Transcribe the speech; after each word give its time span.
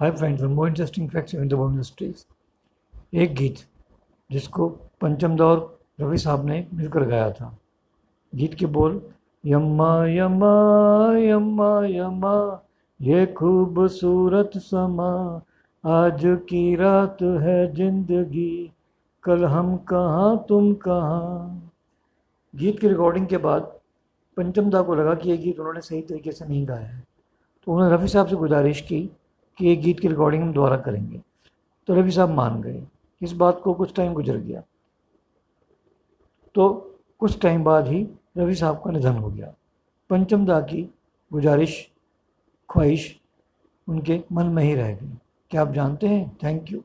Hi 0.00 0.12
friends, 0.12 0.40
one 0.40 0.54
more 0.54 0.68
interesting 0.68 1.10
facts 1.10 1.34
in 1.34 1.48
the 1.48 1.56
world 1.60 1.72
industries. 1.74 2.20
एक 3.14 3.34
गीत 3.36 3.56
जिसको 4.30 4.68
पंचम 5.00 5.34
दौर 5.36 5.58
रवि 6.00 6.18
साहब 6.18 6.44
ने 6.46 6.58
मिलकर 6.74 7.04
गाया 7.08 7.30
था। 7.30 7.48
गीत 8.32 8.54
के 8.60 8.66
बोल 8.76 9.00
यम्मा 9.44 9.90
यम्मा 10.08 10.52
यम्मा 11.18 11.70
यम्मा 11.86 12.36
ये 13.00 13.26
खूबसूरत 13.40 14.56
समा 14.68 15.10
आज 15.84 16.22
की 16.48 16.64
रात 16.76 17.22
है 17.42 17.58
ज़िंदगी 17.74 18.54
कल 19.24 19.44
हम 19.56 19.76
कहाँ 19.90 20.32
तुम 20.48 20.72
कहाँ। 20.88 21.70
गीत 22.54 22.80
की 22.80 22.88
रिकॉर्डिंग 22.88 23.26
के 23.26 23.36
बाद 23.50 23.72
पंचम 24.36 24.70
दा 24.70 24.82
को 24.82 24.94
लगा 24.94 25.14
कि 25.14 25.30
ये 25.30 25.36
गीत 25.38 25.58
उन्होंने 25.58 25.80
सही 25.80 26.02
तरीके 26.02 26.32
से 26.32 26.44
नहीं 26.46 26.66
गाया 26.68 26.86
है। 26.86 27.06
तो 27.66 27.72
उन्होंने 27.72 27.94
रफ़ी 27.94 28.08
साहब 28.08 28.26
से 28.26 28.36
गुजारिश 28.36 28.80
की 28.80 29.08
कि 29.58 29.66
ये 29.66 29.76
गीत 29.76 30.00
की 30.00 30.08
रिकॉर्डिंग 30.08 30.42
हम 30.42 30.52
दोबारा 30.52 30.76
करेंगे। 30.76 31.20
तो 31.86 31.94
रवि 31.94 32.10
साहब 32.10 32.30
मान 32.30 32.62
गए 32.62 32.86
इस 33.22 33.32
बात 33.32 33.60
को 33.64 33.74
कुछ 33.74 33.94
टाइम 33.94 34.12
गुजर 34.12 34.36
गया। 34.36 34.62
तो 36.54 36.94
कुछ 37.18 37.40
टाइम 37.40 37.64
बाद 37.64 37.88
ही 37.88 38.08
रवि 38.38 38.54
साहब 38.54 38.76
का 38.76 38.90
निधन 38.90 39.16
हो 39.16 39.30
गया। 39.30 39.54
पंचम 40.10 40.46
दा 40.46 40.60
की 40.60 40.94
गुजारिश, 41.32 41.90
ख्वाहिश 42.72 43.20
उनके 43.88 44.20
मन 44.32 44.46
में 44.46 44.62
ही 44.64 44.74
रह 44.74 44.94
गई। 44.94 45.18
क्या 45.50 45.62
आप 45.62 45.72
जानते 45.72 46.06
हैं? 46.06 46.38
Thank 46.42 46.72
you 46.72 46.82